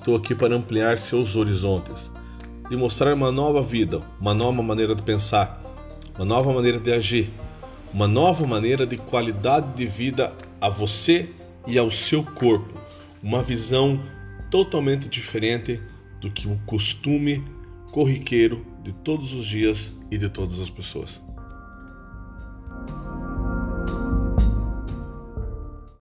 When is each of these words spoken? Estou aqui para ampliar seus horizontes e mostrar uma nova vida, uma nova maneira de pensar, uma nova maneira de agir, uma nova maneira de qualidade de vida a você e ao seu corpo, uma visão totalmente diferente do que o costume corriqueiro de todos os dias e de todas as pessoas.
Estou 0.00 0.16
aqui 0.16 0.34
para 0.34 0.54
ampliar 0.56 0.96
seus 0.96 1.36
horizontes 1.36 2.10
e 2.70 2.74
mostrar 2.74 3.12
uma 3.12 3.30
nova 3.30 3.62
vida, 3.62 4.00
uma 4.18 4.32
nova 4.32 4.62
maneira 4.62 4.94
de 4.94 5.02
pensar, 5.02 5.62
uma 6.16 6.24
nova 6.24 6.50
maneira 6.54 6.78
de 6.78 6.90
agir, 6.90 7.30
uma 7.92 8.08
nova 8.08 8.46
maneira 8.46 8.86
de 8.86 8.96
qualidade 8.96 9.74
de 9.74 9.86
vida 9.86 10.32
a 10.58 10.70
você 10.70 11.28
e 11.66 11.78
ao 11.78 11.90
seu 11.90 12.24
corpo, 12.24 12.72
uma 13.22 13.42
visão 13.42 14.00
totalmente 14.50 15.06
diferente 15.06 15.78
do 16.18 16.30
que 16.30 16.48
o 16.48 16.58
costume 16.64 17.44
corriqueiro 17.92 18.64
de 18.82 18.94
todos 18.94 19.34
os 19.34 19.44
dias 19.44 19.92
e 20.10 20.16
de 20.16 20.30
todas 20.30 20.60
as 20.60 20.70
pessoas. 20.70 21.20